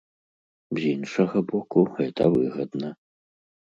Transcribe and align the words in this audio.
З 0.77 0.93
іншага 0.93 1.37
боку, 1.53 1.79
гэта 1.99 2.23
выгадна. 2.37 2.89